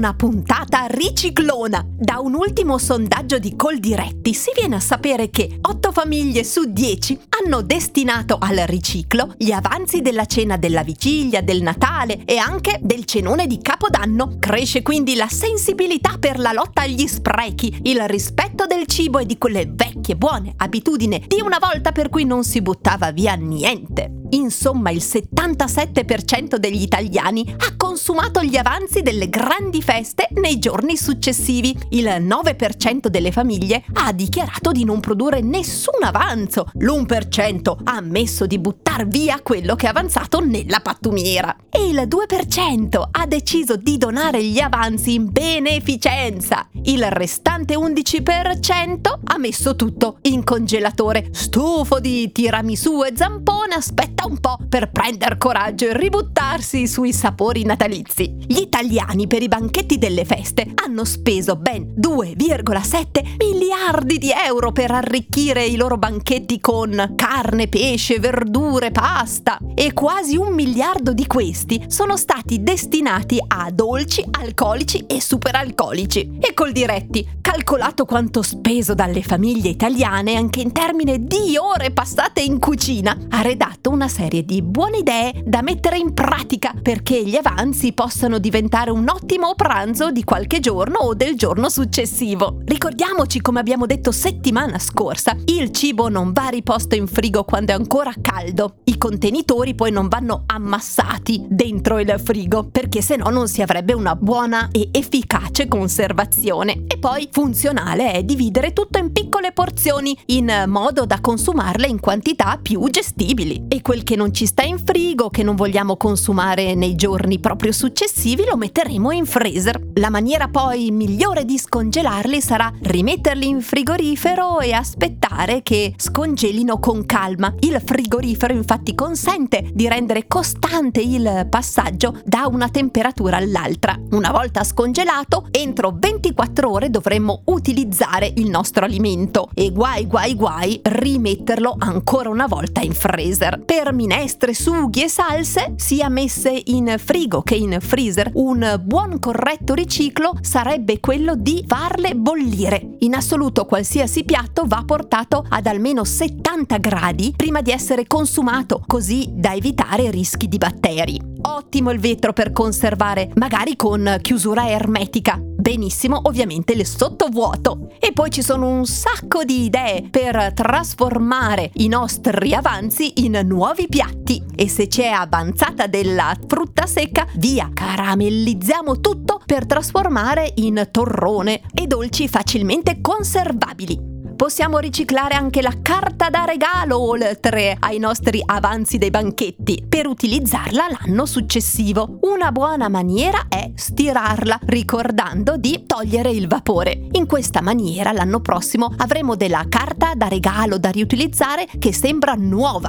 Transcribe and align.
Una 0.00 0.14
puntata 0.14 0.86
riciclona. 0.86 1.84
Da 1.86 2.20
un 2.20 2.32
ultimo 2.32 2.78
sondaggio 2.78 3.38
di 3.38 3.54
Coldiretti 3.54 4.32
si 4.32 4.50
viene 4.56 4.76
a 4.76 4.80
sapere 4.80 5.28
che 5.28 5.58
8 5.60 5.92
famiglie 5.92 6.42
su 6.42 6.72
10 6.72 7.20
hanno 7.42 7.60
destinato 7.60 8.38
al 8.40 8.56
riciclo 8.64 9.34
gli 9.36 9.50
avanzi 9.50 10.00
della 10.00 10.24
cena 10.24 10.56
della 10.56 10.82
vigilia, 10.82 11.42
del 11.42 11.60
Natale 11.60 12.24
e 12.24 12.38
anche 12.38 12.78
del 12.80 13.04
cenone 13.04 13.46
di 13.46 13.60
Capodanno. 13.60 14.38
Cresce 14.38 14.80
quindi 14.80 15.16
la 15.16 15.28
sensibilità 15.28 16.16
per 16.18 16.38
la 16.38 16.52
lotta 16.52 16.80
agli 16.80 17.06
sprechi, 17.06 17.80
il 17.82 18.00
rispetto 18.08 18.64
del 18.64 18.86
cibo 18.86 19.18
e 19.18 19.26
di 19.26 19.36
quelle 19.36 19.70
vecchie 19.70 20.16
buone 20.16 20.54
abitudini 20.56 21.26
di 21.26 21.42
una 21.42 21.58
volta 21.58 21.92
per 21.92 22.08
cui 22.08 22.24
non 22.24 22.42
si 22.42 22.62
buttava 22.62 23.12
via 23.12 23.34
niente. 23.34 24.19
Insomma, 24.30 24.90
il 24.90 25.02
77% 25.02 26.56
degli 26.56 26.82
italiani 26.82 27.54
ha 27.56 27.74
consumato 27.76 28.42
gli 28.42 28.56
avanzi 28.56 29.02
delle 29.02 29.28
grandi 29.28 29.82
feste 29.82 30.28
nei 30.34 30.58
giorni 30.58 30.96
successivi. 30.96 31.76
Il 31.90 32.06
9% 32.06 33.08
delle 33.08 33.32
famiglie 33.32 33.84
ha 33.94 34.12
dichiarato 34.12 34.72
di 34.72 34.84
non 34.84 35.00
produrre 35.00 35.40
nessun 35.40 36.02
avanzo. 36.02 36.70
L'1% 36.74 37.76
ha 37.84 37.96
ammesso 37.96 38.46
di 38.46 38.58
buttar 38.58 39.06
via 39.06 39.40
quello 39.42 39.74
che 39.74 39.86
è 39.86 39.88
avanzato 39.88 40.40
nella 40.40 40.80
pattumiera. 40.80 41.56
E 41.68 41.88
il 41.88 42.06
2% 42.06 43.02
ha 43.10 43.26
deciso 43.26 43.76
di 43.76 43.98
donare 43.98 44.42
gli 44.44 44.60
avanzi 44.60 45.14
in 45.14 45.30
beneficenza. 45.30 46.68
Il 46.84 47.04
restante 47.10 47.74
11% 47.74 49.18
ha 49.24 49.38
messo 49.38 49.76
tutto 49.76 50.18
in 50.22 50.44
congelatore. 50.44 51.28
Stufo 51.32 51.98
di 52.00 52.30
tiramisù 52.32 53.02
e 53.04 53.12
zampone, 53.14 53.74
aspetta 53.74 54.19
un 54.24 54.38
po' 54.38 54.58
per 54.68 54.90
prendere 54.90 55.38
coraggio 55.38 55.86
e 55.86 55.96
ributtarsi 55.96 56.86
sui 56.86 57.12
sapori 57.12 57.64
natalizi. 57.64 58.34
Gli 58.46 58.60
italiani 58.60 59.26
per 59.26 59.42
i 59.42 59.48
banchetti 59.48 59.98
delle 59.98 60.24
feste 60.24 60.72
hanno 60.74 61.04
speso 61.04 61.56
ben 61.56 61.94
2,7 61.98 63.36
miliardi 63.38 64.18
di 64.18 64.30
euro 64.30 64.72
per 64.72 64.90
arricchire 64.90 65.64
i 65.64 65.76
loro 65.76 65.96
banchetti 65.96 66.60
con 66.60 67.14
carne, 67.16 67.68
pesce, 67.68 68.18
verdure, 68.18 68.90
pasta 68.90 69.58
e 69.74 69.92
quasi 69.92 70.36
un 70.36 70.52
miliardo 70.52 71.12
di 71.12 71.26
questi 71.26 71.84
sono 71.88 72.16
stati 72.16 72.62
destinati 72.62 73.38
a 73.46 73.70
dolci, 73.70 74.24
alcolici 74.30 75.04
e 75.06 75.20
superalcolici. 75.20 76.38
E 76.40 76.52
col 76.54 76.72
diretti, 76.72 77.26
calcolato 77.40 78.04
quanto 78.04 78.42
speso 78.42 78.94
dalle 78.94 79.22
famiglie 79.22 79.70
italiane 79.70 80.34
anche 80.34 80.60
in 80.60 80.72
termini 80.72 81.26
di 81.26 81.56
ore 81.56 81.90
passate 81.90 82.40
in 82.40 82.58
cucina, 82.58 83.16
ha 83.30 83.40
redatto 83.42 83.90
una 83.90 84.08
serie 84.10 84.44
di 84.44 84.60
buone 84.60 84.98
idee 84.98 85.42
da 85.44 85.62
mettere 85.62 85.96
in 85.96 86.12
pratica 86.12 86.74
perché 86.82 87.24
gli 87.24 87.36
avanzi 87.36 87.92
possano 87.92 88.38
diventare 88.38 88.90
un 88.90 89.08
ottimo 89.08 89.54
pranzo 89.54 90.10
di 90.10 90.24
qualche 90.24 90.58
giorno 90.58 90.98
o 90.98 91.14
del 91.14 91.36
giorno 91.36 91.70
successivo. 91.70 92.60
Ricordiamoci, 92.64 93.40
come 93.40 93.60
abbiamo 93.60 93.86
detto 93.86 94.10
settimana 94.10 94.78
scorsa, 94.78 95.36
il 95.46 95.70
cibo 95.70 96.08
non 96.08 96.32
va 96.32 96.48
riposto 96.48 96.96
in 96.96 97.06
frigo 97.06 97.44
quando 97.44 97.72
è 97.72 97.76
ancora 97.76 98.12
caldo. 98.20 98.78
I 98.84 98.98
contenitori 98.98 99.74
poi 99.74 99.92
non 99.92 100.08
vanno 100.08 100.42
ammassati 100.46 101.46
dentro 101.48 102.00
il 102.00 102.20
frigo 102.22 102.68
perché 102.70 103.00
se 103.00 103.14
no 103.16 103.30
non 103.30 103.46
si 103.46 103.62
avrebbe 103.62 103.92
una 103.92 104.16
buona 104.16 104.68
e 104.72 104.88
efficace 104.90 105.68
conservazione. 105.68 106.84
E 106.88 106.98
poi 106.98 107.28
funzionale 107.30 108.12
è 108.12 108.24
dividere 108.24 108.72
tutto 108.72 108.98
in 108.98 109.12
piccole 109.12 109.52
porzioni 109.52 110.18
in 110.26 110.64
modo 110.66 111.06
da 111.06 111.20
consumarle 111.20 111.86
in 111.86 112.00
quantità 112.00 112.58
più 112.60 112.88
gestibili. 112.90 113.66
E 113.68 113.82
quel 113.82 113.99
che 114.02 114.16
non 114.16 114.32
ci 114.32 114.46
sta 114.46 114.62
in 114.62 114.78
frigo, 114.78 115.30
che 115.30 115.42
non 115.42 115.54
vogliamo 115.54 115.96
consumare 115.96 116.74
nei 116.74 116.94
giorni 116.94 117.38
proprio 117.38 117.72
successivi, 117.72 118.44
lo 118.44 118.56
metteremo 118.56 119.10
in 119.10 119.26
freezer. 119.26 119.80
La 119.94 120.10
maniera 120.10 120.48
poi 120.48 120.90
migliore 120.90 121.44
di 121.44 121.58
scongelarli 121.58 122.40
sarà 122.40 122.72
rimetterli 122.80 123.48
in 123.48 123.60
frigorifero 123.60 124.60
e 124.60 124.72
aspettare 124.72 125.62
che 125.62 125.94
scongelino 125.96 126.78
con 126.78 127.06
calma. 127.06 127.54
Il 127.60 127.80
frigorifero 127.84 128.52
infatti 128.52 128.94
consente 128.94 129.70
di 129.72 129.88
rendere 129.88 130.26
costante 130.26 131.00
il 131.00 131.46
passaggio 131.48 132.20
da 132.24 132.46
una 132.46 132.68
temperatura 132.68 133.36
all'altra. 133.36 133.98
Una 134.10 134.30
volta 134.30 134.64
scongelato, 134.64 135.48
entro 135.50 135.94
24 135.98 136.70
ore 136.70 136.90
dovremmo 136.90 137.42
utilizzare 137.46 138.32
il 138.36 138.48
nostro 138.48 138.84
alimento 138.84 139.48
e 139.54 139.70
guai 139.70 140.06
guai 140.06 140.34
guai 140.34 140.80
rimetterlo 140.82 141.76
ancora 141.78 142.28
una 142.28 142.46
volta 142.46 142.80
in 142.80 142.92
freezer. 142.92 143.62
Minestre, 143.92 144.54
sughi 144.54 145.02
e 145.02 145.08
salse, 145.08 145.74
sia 145.76 146.08
messe 146.08 146.62
in 146.66 146.94
frigo 146.98 147.42
che 147.42 147.54
in 147.54 147.78
freezer, 147.80 148.30
un 148.34 148.80
buon 148.82 149.18
corretto 149.18 149.74
riciclo 149.74 150.32
sarebbe 150.40 151.00
quello 151.00 151.34
di 151.34 151.64
farle 151.66 152.14
bollire. 152.14 152.96
In 153.00 153.14
assoluto 153.14 153.64
qualsiasi 153.64 154.24
piatto 154.24 154.64
va 154.66 154.82
portato 154.84 155.44
ad 155.48 155.66
almeno 155.66 156.04
70 156.04 156.78
gradi 156.78 157.32
prima 157.36 157.60
di 157.60 157.70
essere 157.70 158.06
consumato, 158.06 158.82
così 158.86 159.28
da 159.32 159.54
evitare 159.54 160.10
rischi 160.10 160.48
di 160.48 160.58
batteri. 160.58 161.29
Ottimo 161.42 161.90
il 161.90 162.00
vetro 162.00 162.32
per 162.32 162.52
conservare, 162.52 163.30
magari 163.34 163.76
con 163.76 164.18
chiusura 164.20 164.68
ermetica. 164.68 165.38
Benissimo 165.40 166.20
ovviamente 166.24 166.72
il 166.72 166.86
sottovuoto. 166.86 167.92
E 167.98 168.12
poi 168.12 168.30
ci 168.30 168.42
sono 168.42 168.68
un 168.68 168.86
sacco 168.86 169.44
di 169.44 169.64
idee 169.64 170.08
per 170.10 170.52
trasformare 170.54 171.70
i 171.74 171.88
nostri 171.88 172.54
avanzi 172.54 173.24
in 173.24 173.40
nuovi 173.44 173.86
piatti. 173.88 174.42
E 174.54 174.68
se 174.68 174.86
c'è 174.88 175.08
avanzata 175.08 175.86
della 175.86 176.34
frutta 176.46 176.86
secca, 176.86 177.26
via, 177.36 177.70
caramellizziamo 177.72 179.00
tutto 179.00 179.40
per 179.44 179.66
trasformare 179.66 180.52
in 180.56 180.88
torrone 180.90 181.62
e 181.74 181.86
dolci 181.86 182.28
facilmente 182.28 183.00
conservabili. 183.00 184.09
Possiamo 184.40 184.78
riciclare 184.78 185.34
anche 185.34 185.60
la 185.60 185.82
carta 185.82 186.30
da 186.30 186.44
regalo 186.44 186.98
oltre 186.98 187.76
ai 187.78 187.98
nostri 187.98 188.40
avanzi 188.42 188.96
dei 188.96 189.10
banchetti 189.10 189.84
per 189.86 190.06
utilizzarla 190.06 190.86
l'anno 190.98 191.26
successivo. 191.26 192.20
Una 192.22 192.50
buona 192.50 192.88
maniera 192.88 193.48
è 193.50 193.70
stirarla 193.74 194.60
ricordando 194.62 195.58
di 195.58 195.84
togliere 195.84 196.30
il 196.30 196.48
vapore. 196.48 197.08
In 197.10 197.26
questa 197.26 197.60
maniera 197.60 198.12
l'anno 198.12 198.40
prossimo 198.40 198.90
avremo 198.96 199.36
della 199.36 199.66
carta 199.68 200.14
da 200.14 200.28
regalo 200.28 200.78
da 200.78 200.88
riutilizzare 200.88 201.66
che 201.78 201.92
sembra 201.92 202.32
nuova 202.32 202.88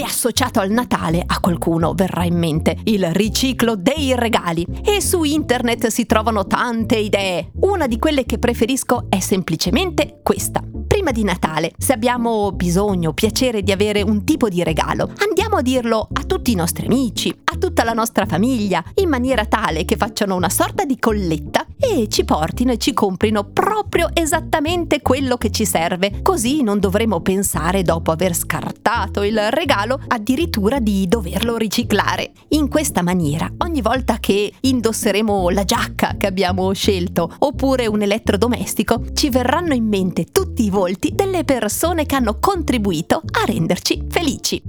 e 0.00 0.02
associato 0.02 0.60
al 0.60 0.70
Natale 0.70 1.22
a 1.26 1.40
qualcuno 1.40 1.92
verrà 1.92 2.24
in 2.24 2.38
mente 2.38 2.74
il 2.84 3.12
riciclo 3.12 3.76
dei 3.76 4.14
regali 4.16 4.66
e 4.82 5.02
su 5.02 5.24
internet 5.24 5.88
si 5.88 6.06
trovano 6.06 6.46
tante 6.46 6.96
idee. 6.96 7.50
Una 7.60 7.86
di 7.86 7.98
quelle 7.98 8.24
che 8.24 8.38
preferisco 8.38 9.06
è 9.10 9.20
semplicemente 9.20 10.20
questa. 10.22 10.62
Prima 10.86 11.12
di 11.12 11.22
Natale, 11.22 11.72
se 11.76 11.92
abbiamo 11.92 12.50
bisogno 12.52 13.12
piacere 13.12 13.62
di 13.62 13.72
avere 13.72 14.00
un 14.00 14.24
tipo 14.24 14.48
di 14.48 14.64
regalo, 14.64 15.12
andiamo 15.28 15.56
a 15.56 15.62
dirlo 15.62 16.08
a 16.10 16.24
tutti 16.24 16.50
i 16.50 16.56
nostri 16.56 16.86
amici, 16.86 17.28
a 17.44 17.56
tutta 17.58 17.84
la 17.84 17.92
nostra 17.92 18.24
famiglia, 18.24 18.82
in 18.94 19.08
maniera 19.10 19.44
tale 19.44 19.84
che 19.84 19.96
facciano 19.96 20.34
una 20.34 20.48
sorta 20.48 20.84
di 20.84 20.98
colletta 20.98 21.59
e 21.80 22.08
ci 22.08 22.24
portino 22.24 22.72
e 22.72 22.76
ci 22.76 22.92
comprino 22.92 23.44
proprio 23.44 24.10
esattamente 24.12 25.00
quello 25.00 25.36
che 25.38 25.50
ci 25.50 25.64
serve. 25.64 26.20
Così 26.22 26.62
non 26.62 26.78
dovremo 26.78 27.20
pensare 27.20 27.82
dopo 27.82 28.10
aver 28.10 28.34
scartato 28.34 29.22
il 29.22 29.50
regalo 29.50 29.98
addirittura 30.06 30.78
di 30.78 31.08
doverlo 31.08 31.56
riciclare. 31.56 32.32
In 32.48 32.68
questa 32.68 33.02
maniera, 33.02 33.50
ogni 33.58 33.80
volta 33.80 34.18
che 34.18 34.52
indosseremo 34.60 35.48
la 35.48 35.64
giacca 35.64 36.16
che 36.18 36.26
abbiamo 36.26 36.72
scelto 36.72 37.34
oppure 37.38 37.86
un 37.86 38.02
elettrodomestico, 38.02 39.12
ci 39.14 39.30
verranno 39.30 39.72
in 39.72 39.86
mente 39.86 40.26
tutti 40.26 40.64
i 40.64 40.70
volti 40.70 41.12
delle 41.14 41.44
persone 41.44 42.04
che 42.04 42.14
hanno 42.14 42.38
contribuito 42.38 43.22
a 43.30 43.44
renderci 43.46 44.04
felici. 44.08 44.62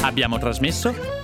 Abbiamo 0.00 0.38
trasmesso 0.38 1.23